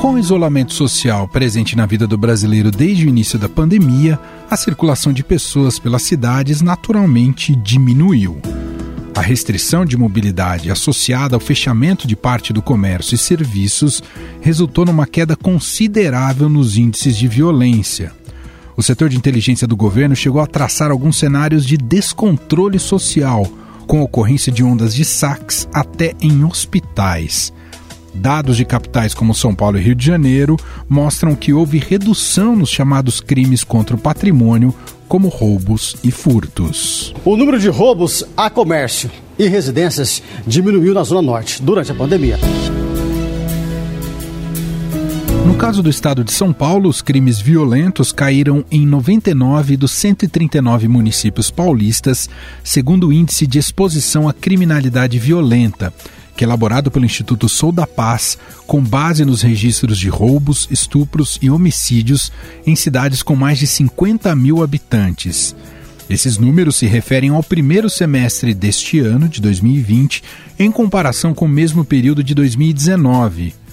[0.00, 4.56] Com o isolamento social presente na vida do brasileiro desde o início da pandemia, a
[4.56, 8.40] circulação de pessoas pelas cidades naturalmente diminuiu.
[9.18, 14.00] A restrição de mobilidade associada ao fechamento de parte do comércio e serviços
[14.40, 18.12] resultou numa queda considerável nos índices de violência.
[18.76, 23.50] O setor de inteligência do governo chegou a traçar alguns cenários de descontrole social,
[23.88, 27.52] com ocorrência de ondas de saques até em hospitais.
[28.14, 30.56] Dados de capitais como São Paulo e Rio de Janeiro
[30.88, 34.74] mostram que houve redução nos chamados crimes contra o patrimônio,
[35.08, 37.14] como roubos e furtos.
[37.24, 42.38] O número de roubos a comércio e residências diminuiu na Zona Norte durante a pandemia.
[45.68, 51.50] Caso do estado de São Paulo, os crimes violentos caíram em 99 dos 139 municípios
[51.50, 52.26] paulistas,
[52.64, 55.92] segundo o Índice de Exposição à Criminalidade Violenta,
[56.34, 61.38] que é elaborado pelo Instituto Sou da Paz, com base nos registros de roubos, estupros
[61.42, 62.32] e homicídios
[62.66, 65.54] em cidades com mais de 50 mil habitantes.
[66.08, 70.24] Esses números se referem ao primeiro semestre deste ano, de 2020,
[70.58, 73.67] em comparação com o mesmo período de 2019.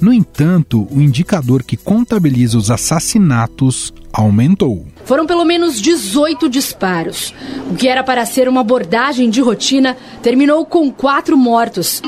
[0.00, 4.86] No entanto, o indicador que contabiliza os assassinatos aumentou.
[5.04, 7.32] Foram pelo menos 18 disparos.
[7.70, 12.02] O que era para ser uma abordagem de rotina terminou com quatro mortos.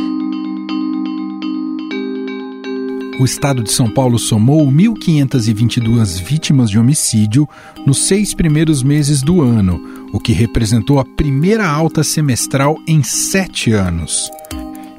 [3.18, 7.48] O estado de São Paulo somou 1.522 vítimas de homicídio
[7.84, 13.72] nos seis primeiros meses do ano, o que representou a primeira alta semestral em sete
[13.72, 14.30] anos.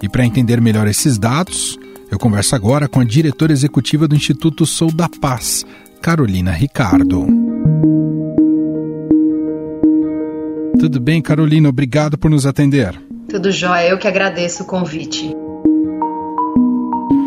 [0.02, 1.80] E para entender melhor esses dados,
[2.12, 5.66] eu converso agora com a diretora executiva do Instituto Sou da Paz,
[6.02, 7.28] Carolina Ricardo.
[10.80, 11.70] Tudo bem, Carolina?
[11.70, 13.00] Obrigado por nos atender.
[13.30, 15.36] Tudo jóia, eu que agradeço o convite.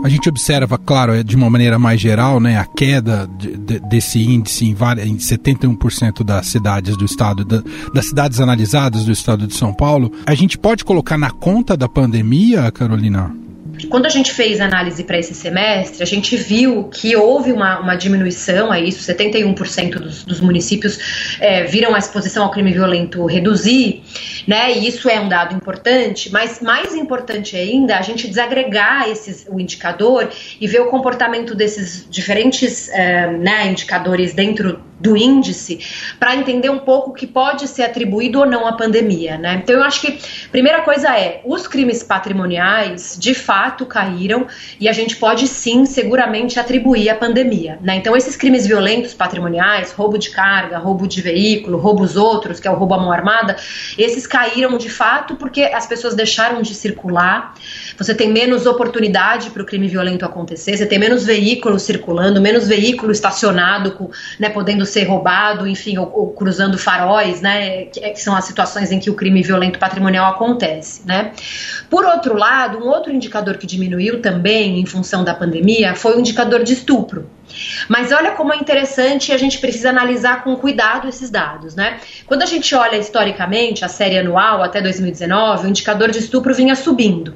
[0.03, 4.21] A gente observa, claro, de uma maneira mais geral, né, a queda de, de, desse
[4.21, 7.63] índice em, várias, em 71% das cidades do estado, da,
[7.95, 10.11] das cidades analisadas do estado de São Paulo.
[10.27, 13.42] A gente pode colocar na conta da pandemia, Carolina?
[13.89, 17.81] Quando a gente fez a análise para esse semestre, a gente viu que houve uma,
[17.81, 23.25] uma diminuição a isso, 71% dos, dos municípios é, viram a exposição ao crime violento
[23.27, 24.03] reduzir,
[24.47, 24.73] né?
[24.73, 29.61] E isso é um dado importante, mas mais importante ainda, a gente desagregar esses, o
[29.61, 30.29] indicador
[30.61, 35.81] e ver o comportamento desses diferentes é, né, indicadores dentro do índice
[36.19, 39.61] para entender um pouco o que pode ser atribuído ou não à pandemia, né?
[39.63, 40.19] Então eu acho que
[40.51, 44.47] primeira coisa é os crimes patrimoniais de fato caíram
[44.79, 47.97] e a gente pode sim seguramente atribuir à pandemia, né?
[47.97, 52.71] Então esses crimes violentos patrimoniais, roubo de carga, roubo de veículo, roubos outros, que é
[52.71, 53.57] o roubo à mão armada,
[53.99, 57.55] esses caíram de fato porque as pessoas deixaram de circular.
[57.99, 62.69] Você tem menos oportunidade para o crime violento acontecer, você tem menos veículos circulando, menos
[62.69, 68.21] veículo estacionado, com, né, podendo ser roubado, enfim, ou, ou cruzando faróis, né, que, que,
[68.21, 71.33] são as situações em que o crime violento patrimonial acontece, né.
[71.89, 76.21] Por outro lado, um outro indicador que diminuiu também em função da pandemia foi o
[76.21, 77.29] indicador de estupro.
[77.89, 81.99] Mas olha como é interessante a gente precisa analisar com cuidado esses dados, né?
[82.27, 86.75] Quando a gente olha historicamente a série anual até 2019, o indicador de estupro vinha
[86.75, 87.35] subindo.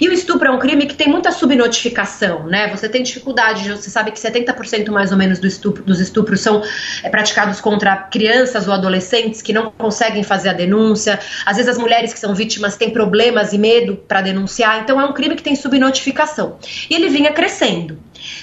[0.00, 2.68] E o estupro é um crime que tem muita subnotificação, né?
[2.68, 6.62] Você tem dificuldade, você sabe que 70% mais ou menos do estupro, dos estupros são
[7.02, 11.18] é, praticados contra crianças ou adolescentes que não conseguem fazer a denúncia.
[11.44, 14.80] Às vezes as mulheres que são vítimas têm problemas e medo para denunciar.
[14.82, 16.58] Então é um crime que tem subnotificação.
[16.88, 17.98] E ele vinha crescendo.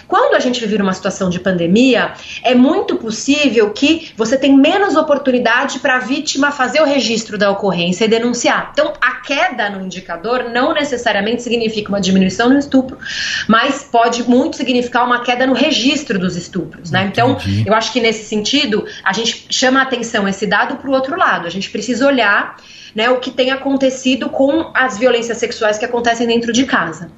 [0.08, 2.14] Quando a gente vive uma situação de pandemia,
[2.44, 7.50] é muito possível que você tenha menos oportunidade para a vítima fazer o registro da
[7.50, 8.70] ocorrência e denunciar.
[8.74, 12.98] Então, a queda no indicador não necessariamente significa uma diminuição no estupro,
[13.48, 17.10] mas pode muito significar uma queda no registro dos estupros, né?
[17.12, 20.94] Então, eu acho que nesse sentido, a gente chama a atenção esse dado para o
[20.94, 21.48] outro lado.
[21.48, 22.58] A gente precisa olhar
[22.96, 27.12] né, o que tem acontecido com as violências sexuais que acontecem dentro de casa.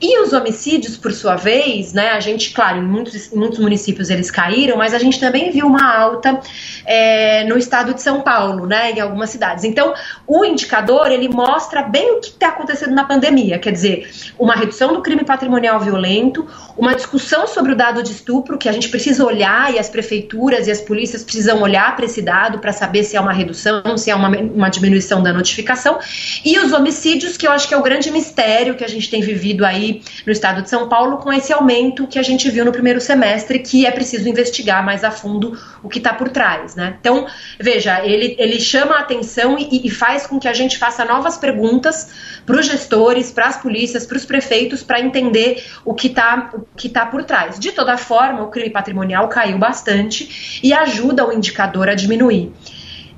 [0.00, 4.10] E os homicídios, por sua vez, né, a gente, claro, em muitos, em muitos municípios
[4.10, 6.40] eles caíram, mas a gente também viu uma alta
[6.84, 9.64] é, no estado de São Paulo, né, em algumas cidades.
[9.64, 9.94] Então,
[10.26, 14.92] o indicador ele mostra bem o que está acontecendo na pandemia, quer dizer, uma redução
[14.92, 19.24] do crime patrimonial violento, uma discussão sobre o dado de estupro que a gente precisa
[19.24, 23.16] olhar e as prefeituras e as polícias precisam olhar para esse dado para saber se
[23.16, 25.98] é uma redução, se é uma, uma diminuição questão da notificação,
[26.44, 29.20] e os homicídios, que eu acho que é o grande mistério que a gente tem
[29.20, 32.72] vivido aí no estado de São Paulo, com esse aumento que a gente viu no
[32.72, 36.74] primeiro semestre, que é preciso investigar mais a fundo o que está por trás.
[36.74, 36.96] Né?
[37.00, 37.26] Então,
[37.58, 41.36] veja, ele, ele chama a atenção e, e faz com que a gente faça novas
[41.36, 42.10] perguntas
[42.46, 46.50] para os gestores, para as polícias, para os prefeitos, para entender o que está
[46.92, 47.58] tá por trás.
[47.58, 52.52] De toda forma, o crime patrimonial caiu bastante e ajuda o indicador a diminuir.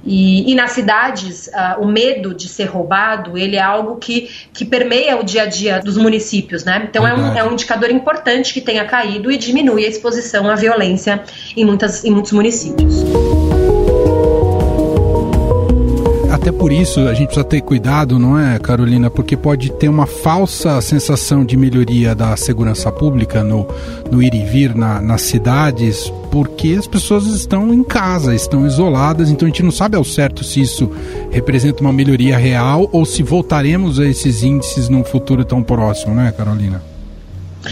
[0.04, 4.64] E, e, nas cidades, uh, o medo de ser roubado, ele é algo que, que
[4.64, 6.86] permeia o dia a dia dos municípios, né?
[6.88, 10.54] Então é um, é um indicador importante que tenha caído e diminui a exposição à
[10.54, 11.22] violência
[11.56, 13.51] em, muitas, em muitos municípios
[16.42, 19.08] até por isso a gente precisa ter cuidado, não é, Carolina?
[19.08, 23.64] Porque pode ter uma falsa sensação de melhoria da segurança pública no,
[24.10, 29.30] no ir e vir na, nas cidades, porque as pessoas estão em casa, estão isoladas,
[29.30, 30.90] então a gente não sabe ao certo se isso
[31.30, 36.34] representa uma melhoria real ou se voltaremos a esses índices num futuro tão próximo, né,
[36.36, 36.82] Carolina?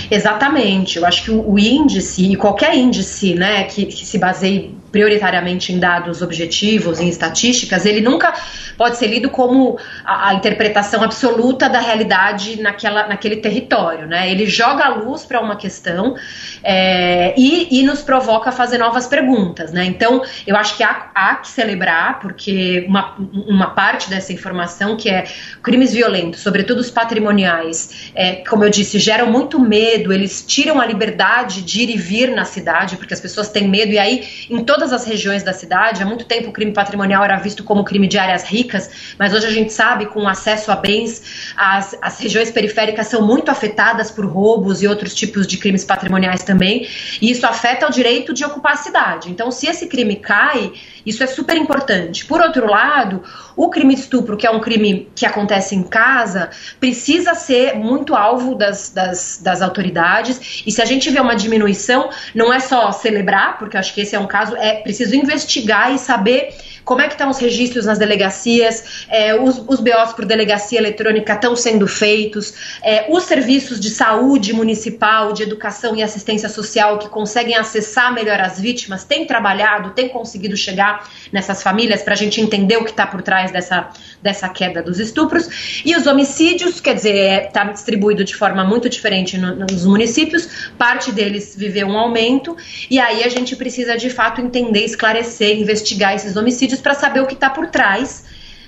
[0.09, 4.75] Exatamente, eu acho que o, o índice, e qualquer índice né, que, que se baseie
[4.91, 8.33] prioritariamente em dados objetivos, em estatísticas, ele nunca
[8.77, 14.07] pode ser lido como a, a, interpretação absoluta da realidade naquela, naquele território.
[14.07, 14.31] Né?
[14.31, 16.17] Ele joga a luz para uma questão
[16.63, 19.73] é, e, e, nos provoca a fazer novas perguntas.
[19.73, 19.85] Né?
[19.85, 25.11] Então, eu acho que há, há que celebrar, porque uma, uma parte dessa informação, que
[25.11, 25.25] é
[25.63, 30.87] crimes violentos, sobretudo os patrimoniais, é, como eu disse, geram muito medo, eles tiram a
[30.87, 34.65] liberdade de ir e vir na cidade, porque as pessoas têm medo, e aí, em
[34.81, 38.09] todas as regiões da cidade, há muito tempo o crime patrimonial era visto como crime
[38.09, 42.50] de áreas ricas mas hoje a gente sabe com acesso a bens, as, as regiões
[42.50, 46.87] periféricas são muito afetadas por roubos e outros tipos de crimes patrimoniais também,
[47.21, 49.31] e isso afeta o direito de ocupar a cidade.
[49.31, 50.73] Então, se esse crime cai,
[51.05, 52.25] isso é super importante.
[52.25, 53.23] Por outro lado,
[53.56, 58.14] o crime de estupro, que é um crime que acontece em casa, precisa ser muito
[58.14, 60.62] alvo das, das, das autoridades.
[60.67, 64.14] E se a gente vê uma diminuição, não é só celebrar, porque acho que esse
[64.14, 66.55] é um caso, é preciso investigar e saber
[66.85, 71.32] como é que estão os registros nas delegacias, é, os, os BOs por delegacia eletrônica
[71.32, 77.09] estão sendo feitos, é, os serviços de saúde municipal, de educação e assistência social que
[77.09, 82.41] conseguem acessar melhor as vítimas, têm trabalhado, têm conseguido chegar nessas famílias para a gente
[82.41, 83.88] entender o que está por trás dessa,
[84.23, 85.83] dessa queda dos estupros.
[85.85, 90.71] E os homicídios, quer dizer, está é, distribuído de forma muito diferente no, nos municípios,
[90.77, 92.57] parte deles viveu um aumento,
[92.91, 97.27] e aí a gente precisa de fato entender, esclarecer, investigar esses homicídios para saber o
[97.27, 98.25] que está por trás.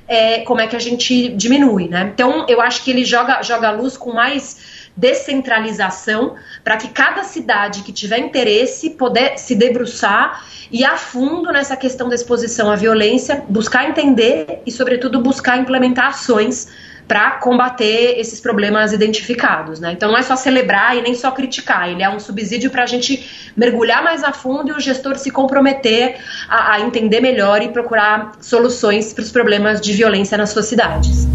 [0.08, 2.10] É, como é que a gente diminui, né?
[2.12, 7.24] Então, eu acho que ele joga, joga a luz com mais descentralização para que cada
[7.24, 12.76] cidade que tiver interesse puder se debruçar e a fundo nessa questão da exposição à
[12.76, 16.68] violência, buscar entender e, sobretudo, buscar implementar ações
[17.06, 19.80] para combater esses problemas identificados.
[19.80, 19.92] Né?
[19.92, 22.86] Então não é só celebrar e nem só criticar, ele é um subsídio para a
[22.86, 26.16] gente mergulhar mais a fundo e o gestor se comprometer
[26.48, 31.26] a, a entender melhor e procurar soluções para os problemas de violência nas suas cidades.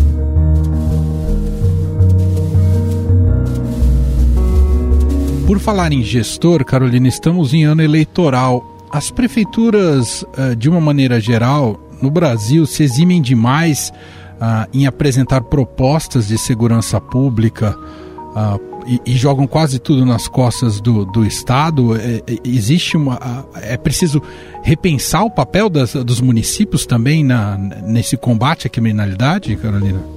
[5.48, 8.62] Por falar em gestor, Carolina, estamos em ano eleitoral.
[8.92, 13.94] As prefeituras, eh, de uma maneira geral, no Brasil, se eximem demais
[14.42, 21.06] uh, em apresentar propostas de segurança pública uh, e, jogam quase tudo nas costas do,
[21.06, 21.96] do Estado.
[21.96, 23.48] É, é, existe uma.
[23.56, 24.22] É preciso
[24.62, 30.17] repensar o papel das, dos municípios também na, nesse combate à criminalidade, Carolina?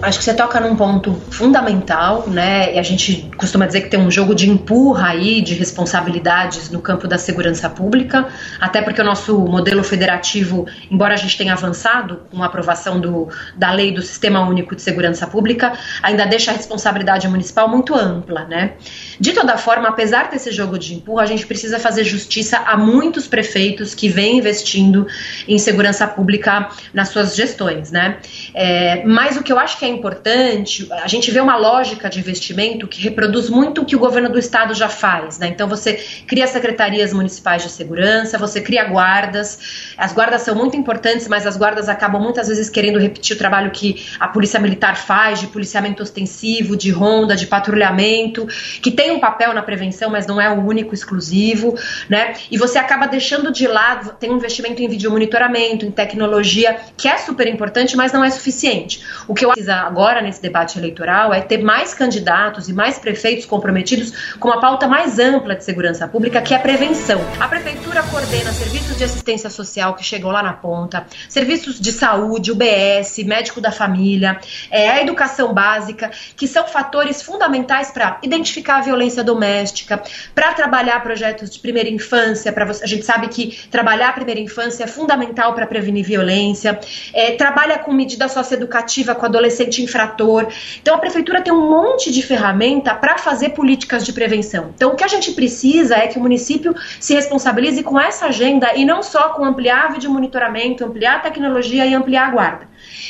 [0.00, 2.74] Acho que você toca num ponto fundamental, né?
[2.74, 6.80] E a gente costuma dizer que tem um jogo de empurra aí de responsabilidades no
[6.80, 8.28] campo da segurança pública,
[8.60, 13.28] até porque o nosso modelo federativo, embora a gente tenha avançado com a aprovação do,
[13.56, 18.44] da lei do Sistema Único de Segurança Pública, ainda deixa a responsabilidade municipal muito ampla,
[18.44, 18.74] né?
[19.18, 23.26] De toda forma, apesar desse jogo de empurra, a gente precisa fazer justiça a muitos
[23.26, 25.08] prefeitos que vêm investindo
[25.48, 28.18] em segurança pública nas suas gestões, né?
[28.54, 32.18] É, mas o que eu acho que é importante, a gente vê uma lógica de
[32.18, 35.46] investimento que reproduz muito o que o governo do estado já faz, né?
[35.46, 35.94] Então você
[36.26, 39.94] cria secretarias municipais de segurança, você cria guardas.
[39.96, 43.70] As guardas são muito importantes, mas as guardas acabam muitas vezes querendo repetir o trabalho
[43.70, 48.46] que a polícia militar faz de policiamento ostensivo, de ronda, de patrulhamento,
[48.82, 51.74] que tem um papel na prevenção, mas não é o único exclusivo,
[52.06, 52.34] né?
[52.50, 57.08] E você acaba deixando de lado, tem um investimento em vídeo monitoramento, em tecnologia, que
[57.08, 59.02] é super importante, mas não é suficiente.
[59.26, 63.46] O que eu precisa agora nesse debate eleitoral é ter mais candidatos e mais prefeitos
[63.46, 67.20] comprometidos com a pauta mais ampla de segurança pública, que é a prevenção.
[67.38, 72.50] A prefeitura coordena serviços de assistência social que chegam lá na ponta, serviços de saúde,
[72.50, 74.40] UBS, médico da família,
[74.70, 80.02] é, a educação básica, que são fatores fundamentais para identificar a violência doméstica,
[80.34, 84.84] para trabalhar projetos de primeira infância, para a gente sabe que trabalhar a primeira infância
[84.84, 86.78] é fundamental para prevenir violência,
[87.14, 90.46] é, trabalha com medida socioeducativa com adolescente infrator.
[90.80, 94.72] Então a prefeitura tem um monte de ferramenta para fazer políticas de prevenção.
[94.74, 98.74] Então o que a gente precisa é que o município se responsabilize com essa agenda
[98.74, 102.68] e não só com ampliar vídeo monitoramento, ampliar a tecnologia e ampliar a guarda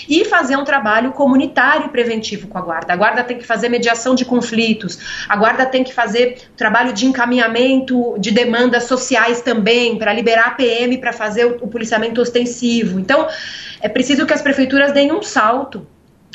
[0.08, 2.92] e fazer um trabalho comunitário preventivo com a guarda.
[2.92, 4.98] A guarda tem que fazer mediação de conflitos,
[5.28, 10.50] a guarda tem que fazer trabalho de encaminhamento de demandas sociais também, para liberar a
[10.52, 12.98] PM para fazer o, o policiamento ostensivo.
[12.98, 13.26] Então,
[13.80, 15.86] é preciso que as prefeituras deem um salto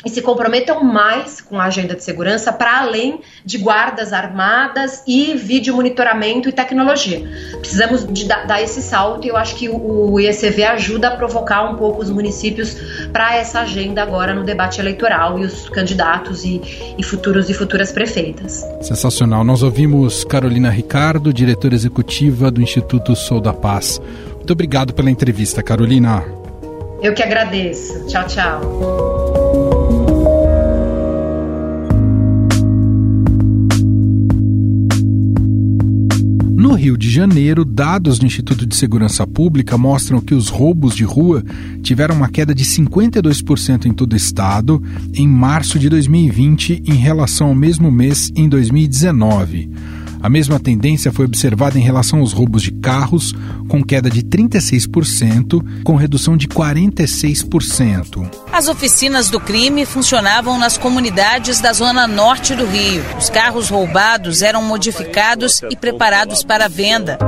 [0.04, 5.34] e se comprometam mais com a agenda de segurança para além de guardas armadas e
[5.34, 7.22] vídeo monitoramento e tecnologia.
[7.58, 11.76] Precisamos de dar esse salto e eu acho que o IECV ajuda a provocar um
[11.76, 12.76] pouco os municípios
[13.12, 16.60] para essa agenda agora no debate eleitoral e os candidatos e,
[16.98, 18.64] e futuros e futuras prefeitas.
[18.80, 19.44] Sensacional.
[19.44, 24.00] Nós ouvimos Carolina Ricardo, diretora executiva do Instituto Sou da Paz.
[24.34, 26.24] Muito obrigado pela entrevista, Carolina.
[27.02, 28.06] Eu que agradeço.
[28.06, 29.23] Tchau, tchau.
[36.74, 41.04] No Rio de Janeiro, dados do Instituto de Segurança Pública mostram que os roubos de
[41.04, 41.40] rua
[41.84, 44.82] tiveram uma queda de 52% em todo o estado
[45.14, 49.70] em março de 2020 em relação ao mesmo mês em 2019.
[50.24, 53.34] A mesma tendência foi observada em relação aos roubos de carros,
[53.68, 58.26] com queda de 36%, com redução de 46%.
[58.50, 63.04] As oficinas do crime funcionavam nas comunidades da zona norte do Rio.
[63.18, 67.18] Os carros roubados eram modificados e preparados para venda.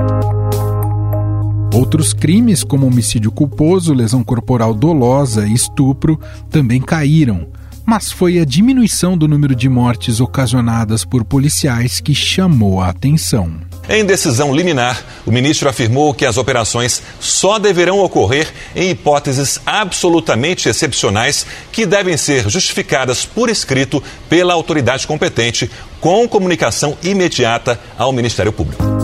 [1.75, 7.47] Outros crimes, como homicídio culposo, lesão corporal dolosa e estupro, também caíram
[7.87, 13.55] mas foi a diminuição do número de mortes ocasionadas por policiais que chamou a atenção.
[13.89, 20.69] Em decisão liminar, o ministro afirmou que as operações só deverão ocorrer em hipóteses absolutamente
[20.69, 28.53] excepcionais que devem ser justificadas por escrito pela autoridade competente, com comunicação imediata ao Ministério
[28.53, 28.96] Público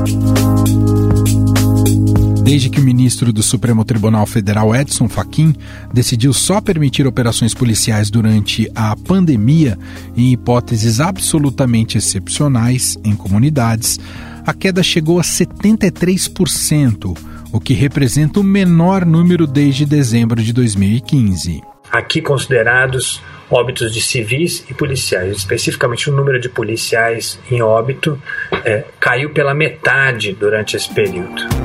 [2.42, 5.54] desde que o ministro do Supremo Tribunal Federal, Edson Fachin,
[5.92, 9.78] decidiu só permitir operações policiais durante a pandemia
[10.16, 13.98] em hipóteses absolutamente excepcionais em comunidades,
[14.44, 17.16] a queda chegou a 73%,
[17.52, 21.62] o que representa o menor número desde dezembro de 2015.
[21.92, 25.36] Aqui considerados óbitos de civis e policiais.
[25.36, 28.20] Especificamente, o número de policiais em óbito
[28.64, 31.61] é, caiu pela metade durante esse período.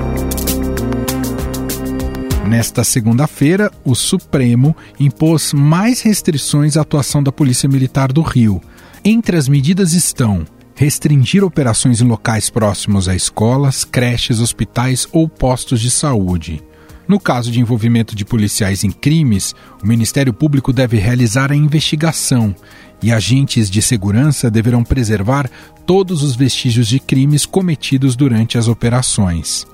[2.48, 8.62] Nesta segunda-feira, o Supremo impôs mais restrições à atuação da Polícia Militar do Rio.
[9.04, 15.82] Entre as medidas estão restringir operações em locais próximos a escolas, creches, hospitais ou postos
[15.82, 16.64] de saúde.
[17.06, 22.56] No caso de envolvimento de policiais em crimes, o Ministério Público deve realizar a investigação
[23.04, 25.50] e agentes de segurança deverão preservar
[25.86, 29.68] todos os vestígios de crimes cometidos durante as operações.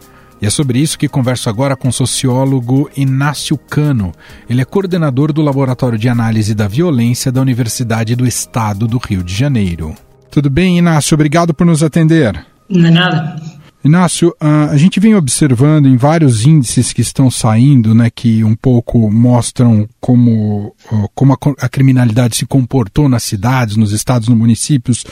[0.43, 4.11] E é sobre isso que converso agora com o sociólogo Inácio Cano.
[4.49, 9.23] Ele é coordenador do Laboratório de Análise da Violência da Universidade do Estado do Rio
[9.23, 9.95] de Janeiro.
[10.29, 11.15] Tudo bem, Inácio?
[11.15, 12.45] Obrigado por nos atender.
[12.69, 13.41] Não é nada.
[13.83, 19.11] Inácio, a gente vem observando em vários índices que estão saindo, né, que um pouco
[19.11, 20.73] mostram como,
[21.13, 25.03] como a, criminalidade se comportou nas cidades, nos estados, nos municípios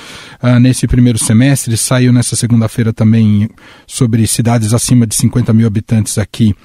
[0.61, 1.75] nesse primeiro semestre.
[1.75, 3.49] Saiu nessa segunda-feira também
[3.85, 6.55] sobre cidades acima de 50 mil habitantes aqui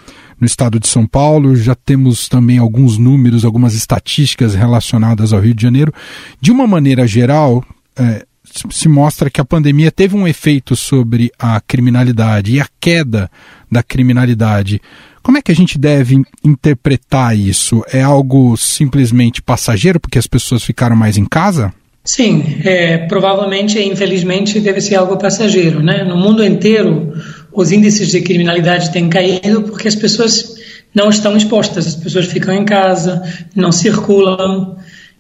[0.40, 1.56] no estado de São Paulo.
[1.56, 5.92] Já temos também alguns números, algumas estatísticas relacionadas ao Rio de Janeiro.
[6.40, 7.64] De uma maneira geral,
[7.96, 8.24] é,
[8.70, 13.30] se mostra que a pandemia teve um efeito sobre a criminalidade e a queda
[13.70, 14.80] da criminalidade.
[15.22, 17.82] Como é que a gente deve interpretar isso?
[17.92, 21.72] É algo simplesmente passageiro porque as pessoas ficaram mais em casa?
[22.04, 25.82] Sim, é, provavelmente, infelizmente, deve ser algo passageiro.
[25.82, 26.04] Né?
[26.04, 27.12] No mundo inteiro,
[27.52, 30.54] os índices de criminalidade têm caído porque as pessoas
[30.94, 33.22] não estão expostas, as pessoas ficam em casa,
[33.54, 34.76] não circulam,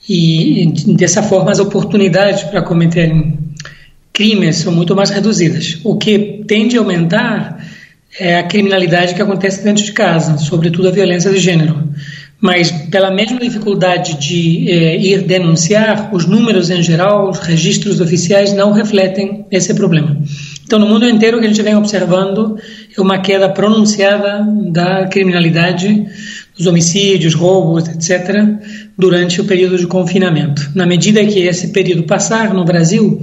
[0.08, 3.38] e dessa forma as oportunidades para cometerem
[4.12, 5.78] crimes são muito mais reduzidas.
[5.84, 7.62] O que tende a aumentar
[8.18, 11.90] é a criminalidade que acontece dentro de casa, sobretudo a violência de gênero.
[12.40, 18.52] Mas, pela mesma dificuldade de eh, ir denunciar, os números em geral, os registros oficiais
[18.52, 20.18] não refletem esse problema.
[20.64, 22.58] Então, no mundo inteiro, o que a gente vem observando
[22.96, 26.06] é uma queda pronunciada da criminalidade,
[26.56, 28.58] dos homicídios, roubos, etc.,
[28.96, 30.70] durante o período de confinamento.
[30.74, 33.20] Na medida que esse período passar no Brasil,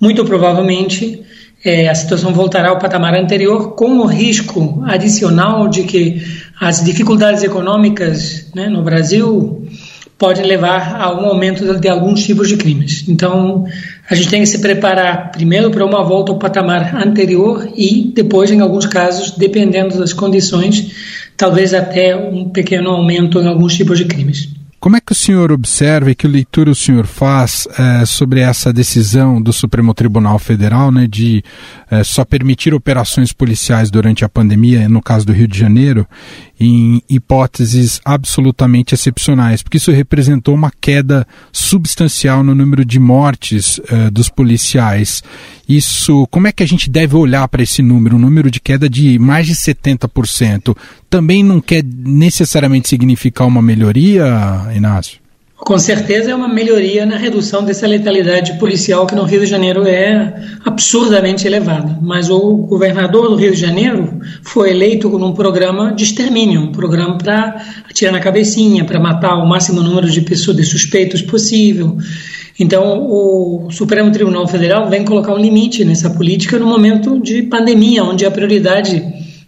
[0.00, 1.22] muito provavelmente
[1.64, 6.22] é, a situação voltará ao patamar anterior, com o risco adicional de que
[6.60, 9.66] as dificuldades econômicas né, no Brasil
[10.18, 13.04] podem levar a um aumento de alguns tipos de crimes.
[13.08, 13.64] Então,
[14.08, 18.50] a gente tem que se preparar primeiro para uma volta ao patamar anterior e depois,
[18.50, 20.92] em alguns casos, dependendo das condições,
[21.36, 24.50] talvez até um pequeno aumento em alguns tipos de crimes.
[24.84, 28.70] Como é que o senhor observa e que leitura o senhor faz é, sobre essa
[28.70, 31.42] decisão do Supremo Tribunal Federal né, de
[31.90, 36.06] é, só permitir operações policiais durante a pandemia, no caso do Rio de Janeiro,
[36.64, 39.62] em hipóteses absolutamente excepcionais?
[39.62, 45.22] Porque isso representou uma queda substancial no número de mortes é, dos policiais.
[45.68, 48.88] Isso, como é que a gente deve olhar para esse número, um número de queda
[48.88, 50.76] de mais de 70%?
[51.08, 54.24] Também não quer necessariamente significar uma melhoria,
[54.74, 55.23] Inácio?
[55.64, 59.88] Com certeza é uma melhoria na redução dessa letalidade policial que no Rio de Janeiro
[59.88, 61.98] é absurdamente elevada.
[62.02, 66.70] Mas o governador do Rio de Janeiro foi eleito com um programa de extermínio, um
[66.70, 71.96] programa para atirar na cabecinha, para matar o máximo número de pessoas, de suspeitos possível.
[72.60, 78.04] Então, o Supremo Tribunal Federal vem colocar um limite nessa política no momento de pandemia,
[78.04, 79.02] onde a prioridade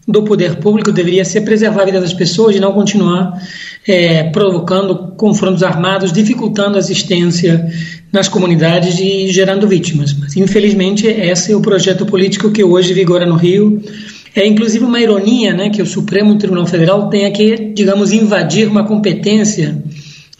[0.06, 3.42] do poder público deveria ser preservar a vida das pessoas e não continuar
[3.86, 7.66] é, provocando confrontos armados, dificultando a assistência
[8.12, 10.12] nas comunidades e gerando vítimas.
[10.12, 13.82] Mas, infelizmente, esse é o projeto político que hoje vigora no Rio.
[14.34, 18.84] É inclusive uma ironia né, que o Supremo Tribunal Federal tenha que, digamos, invadir uma
[18.84, 19.82] competência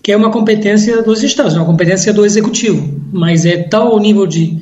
[0.02, 4.24] que é uma competência dos estados, uma competência do executivo, mas é tal o nível
[4.24, 4.56] de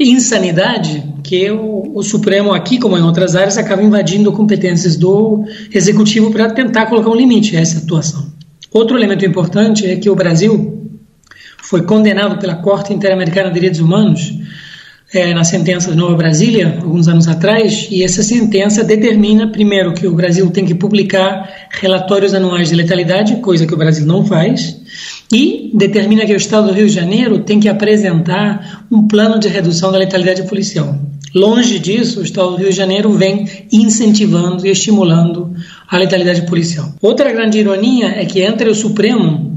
[0.00, 6.30] insanidade que o, o, Supremo aqui, como em outras áreas, acaba invadindo competências do executivo
[6.30, 8.32] para tentar colocar um limite a essa atuação.
[8.72, 10.88] Outro elemento importante é que o Brasil
[11.62, 14.32] foi condenado pela Corte Interamericana de Direitos Humanos
[15.12, 20.14] é, na sentença Nova Brasília, alguns anos atrás, e essa sentença determina, primeiro, que o
[20.14, 24.76] Brasil tem que publicar relatórios anuais de letalidade, coisa que o Brasil não faz,
[25.32, 29.48] e determina que o Estado do Rio de Janeiro tem que apresentar um plano de
[29.48, 30.96] redução da letalidade policial.
[31.34, 35.52] Longe disso, o Estado do Rio de Janeiro vem incentivando e estimulando
[35.88, 36.92] a letalidade policial.
[37.00, 39.49] Outra grande ironia é que entre o Supremo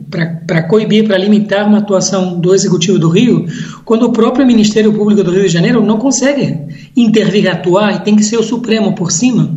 [0.46, 3.48] para coibir, para limitar uma atuação do Executivo do Rio,
[3.84, 6.60] quando o próprio Ministério Público do Rio de Janeiro não consegue
[6.96, 9.50] intervir, atuar, e tem que ser o Supremo por cima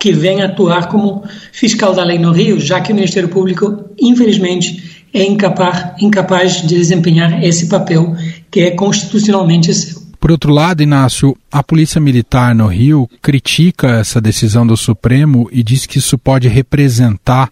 [0.00, 5.06] que vem atuar como fiscal da lei no Rio, já que o Ministério Público, infelizmente,
[5.12, 8.14] é incapaz, incapaz de desempenhar esse papel
[8.50, 10.02] que é constitucionalmente seu.
[10.20, 15.62] Por outro lado, Inácio, a Polícia Militar no Rio critica essa decisão do Supremo e
[15.62, 17.50] diz que isso pode representar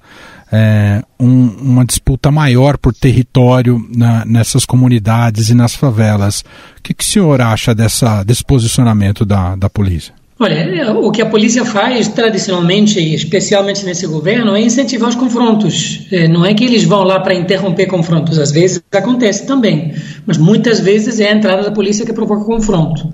[0.52, 6.44] é, um, uma disputa maior por território na, nessas comunidades e nas favelas.
[6.78, 10.12] O que, que o senhor acha dessa, desse posicionamento da, da polícia?
[10.42, 16.04] Olha, é, o que a polícia faz tradicionalmente, especialmente nesse governo, é incentivar os confrontos.
[16.10, 19.94] É, não é que eles vão lá para interromper confrontos, às vezes acontece também,
[20.26, 23.12] mas muitas vezes é a entrada da polícia que provoca confronto.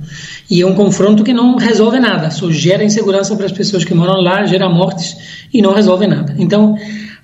[0.51, 3.93] E é um confronto que não resolve nada, só gera insegurança para as pessoas que
[3.93, 5.15] moram lá, gera mortes
[5.53, 6.35] e não resolve nada.
[6.39, 6.77] Então,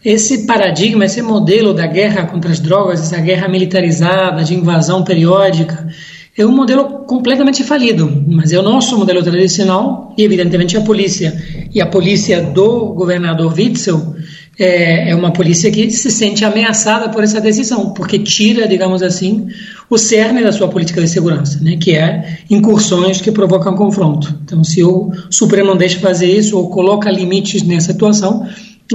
[0.05, 5.89] esse paradigma, esse modelo da guerra contra as drogas, essa guerra militarizada, de invasão periódica,
[6.37, 11.33] é um modelo completamente falido, mas é o nosso modelo tradicional e, evidentemente, a polícia.
[11.73, 14.15] E a polícia do governador Witzel
[14.59, 19.49] é, é, uma polícia que se sente ameaçada por essa decisão, porque tira, digamos assim,
[19.89, 24.39] o cerne da sua política de segurança, né, que é incursões que provocam confronto.
[24.45, 28.47] Então, se o Supremo não deixa fazer isso ou coloca limites nessa atuação,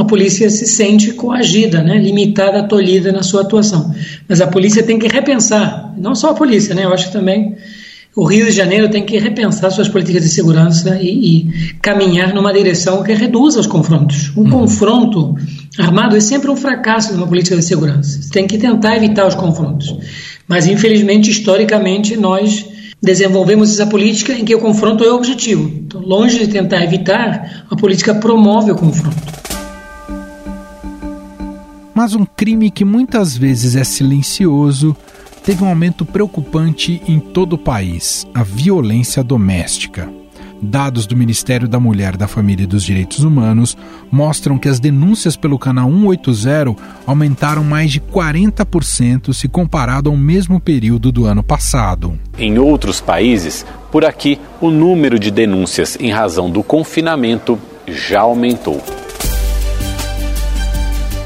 [0.02, 3.94] a polícia se sente coagida, né, limitada, tolhida na sua atuação.
[4.28, 7.58] Mas a polícia tem que repensar, não só a polícia, né, eu acho que também
[8.16, 12.52] o Rio de Janeiro tem que repensar suas políticas de segurança e, e caminhar numa
[12.52, 14.36] direção que reduza os confrontos.
[14.36, 14.50] Um uhum.
[14.50, 15.36] confronto
[15.78, 18.22] armado é sempre um fracasso numa política de segurança.
[18.22, 19.96] Você tem que tentar evitar os confrontos.
[20.48, 22.66] Mas, infelizmente, historicamente, nós
[23.02, 25.72] desenvolvemos essa política em que o confronto é o objetivo.
[25.86, 29.49] Então, longe de tentar evitar, a política promove o confronto
[32.00, 34.96] mas um crime que muitas vezes é silencioso
[35.44, 40.10] teve um aumento preocupante em todo o país: a violência doméstica.
[40.62, 43.76] Dados do Ministério da Mulher, da Família e dos Direitos Humanos
[44.10, 46.74] mostram que as denúncias pelo canal 180
[47.06, 52.18] aumentaram mais de 40% se comparado ao mesmo período do ano passado.
[52.38, 58.82] Em outros países, por aqui, o número de denúncias em razão do confinamento já aumentou.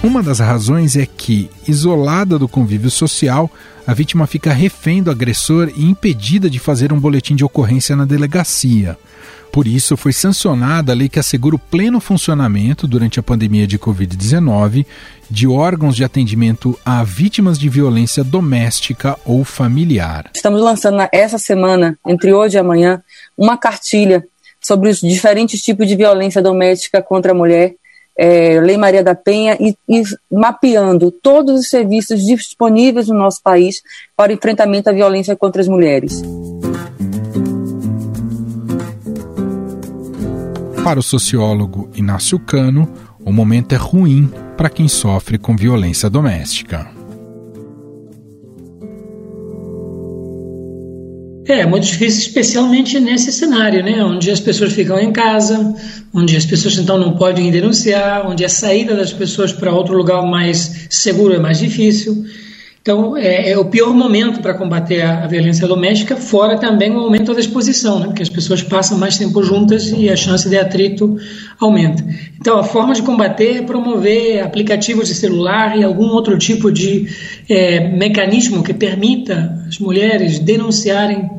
[0.04, 3.50] Uma das razões é que, isolada do convívio social,
[3.88, 8.04] a vítima fica refém do agressor e impedida de fazer um boletim de ocorrência na
[8.04, 8.98] delegacia.
[9.50, 13.80] Por isso, foi sancionada a lei que assegura o pleno funcionamento, durante a pandemia de
[13.80, 14.86] Covid-19,
[15.30, 20.30] de órgãos de atendimento a vítimas de violência doméstica ou familiar.
[20.36, 23.02] Estamos lançando essa semana, entre hoje e amanhã,
[23.38, 24.22] uma cartilha
[24.60, 27.76] sobre os diferentes tipos de violência doméstica contra a mulher
[28.18, 33.82] é, Lei Maria da Penha e, e, mapeando todos os serviços disponíveis no nosso país
[34.16, 36.22] para o enfrentamento à violência contra as mulheres.
[40.84, 42.92] Para o sociólogo Inácio Cano,
[43.26, 46.93] o momento é ruim para quem sofre com violência doméstica.
[51.46, 54.04] É, muito difícil, especialmente nesse cenário, né?
[54.04, 55.76] Onde as pessoas ficam em casa,
[56.14, 60.26] onde as pessoas então não podem denunciar, onde a saída das pessoas para outro lugar
[60.26, 62.26] mais seguro é mais difícil.
[62.84, 67.00] Então, é, é o pior momento para combater a, a, violência doméstica, fora também o
[67.00, 68.08] aumento da exposição, né?
[68.08, 71.18] porque as pessoas passam mais tempo juntas e a chance de atrito
[71.58, 72.06] aumenta.
[72.38, 77.08] Então, a forma de combater é promover aplicativos de celular e algum outro tipo de
[77.50, 81.32] é, mecanismo que permita as mulheres denunciarem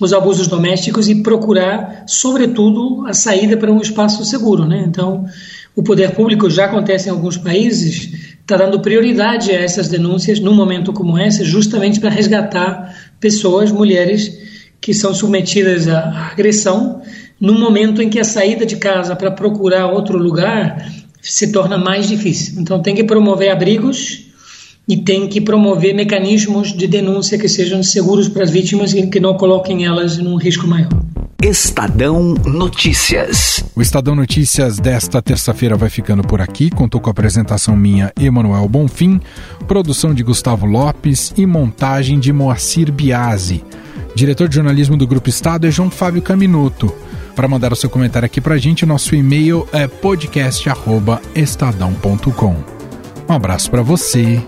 [0.00, 4.64] os abusos domésticos e procurar, sobretudo, a saída para um espaço seguro.
[4.64, 4.86] Né?
[4.88, 5.26] Então,
[5.74, 10.54] o poder público já acontece em alguns países está dando prioridade a essas denúncias num
[10.54, 14.38] momento como esse, justamente para resgatar pessoas, mulheres
[14.80, 17.02] que são submetidas à agressão,
[17.40, 20.88] num momento em que a saída de casa para procurar outro lugar
[21.20, 22.60] se torna mais difícil.
[22.60, 24.26] Então tem que promover abrigos
[24.86, 29.18] e tem que promover mecanismos de denúncia que sejam seguros para as vítimas e que
[29.18, 31.05] não coloquem elas num risco maior.
[31.42, 33.62] Estadão Notícias.
[33.74, 36.70] O Estadão Notícias desta terça-feira vai ficando por aqui.
[36.70, 39.20] Contou com a apresentação minha, Emanuel Bonfim,
[39.68, 43.62] produção de Gustavo Lopes e montagem de Moacir Biasi.
[44.14, 46.90] Diretor de jornalismo do Grupo Estado é João Fábio Caminuto.
[47.34, 52.56] Para mandar o seu comentário aqui para a gente, nosso e-mail é podcast@estadão.com.
[53.28, 54.40] Um abraço para você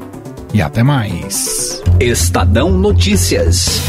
[0.54, 1.82] e até mais.
[2.00, 3.82] Estadão Notícias.